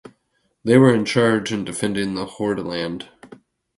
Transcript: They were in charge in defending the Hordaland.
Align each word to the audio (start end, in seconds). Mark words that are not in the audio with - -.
They 0.63 0.79
were 0.79 0.91
in 0.91 1.05
charge 1.05 1.53
in 1.53 1.63
defending 1.63 2.15
the 2.15 2.25
Hordaland. 2.25 3.07